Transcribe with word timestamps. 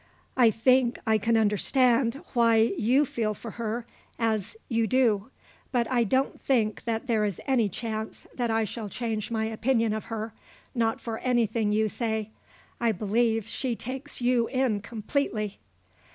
I 0.35 0.49
think 0.49 0.97
I 1.05 1.19
can 1.19 1.37
understand 1.37 2.19
why 2.33 2.55
you 2.55 3.05
feel 3.05 3.35
for 3.35 3.51
her 3.51 3.85
as 4.17 4.57
you 4.67 4.87
do. 4.87 5.29
But 5.71 5.85
I 5.91 6.03
don't 6.05 6.41
think 6.41 6.85
that 6.85 7.05
there 7.05 7.23
is 7.23 7.39
any 7.45 7.69
chance 7.69 8.25
that 8.33 8.49
I 8.49 8.63
shall 8.63 8.89
change 8.89 9.29
my 9.29 9.45
opinion 9.45 9.93
of 9.93 10.05
her; 10.05 10.33
not 10.73 10.99
for 10.99 11.19
anything 11.19 11.71
you 11.71 11.87
say. 11.87 12.31
I 12.79 12.91
believe 12.91 13.43
that 13.43 13.49
she 13.51 13.75
takes 13.75 14.21
you 14.21 14.47
in 14.47 14.79
completely." 14.79 15.59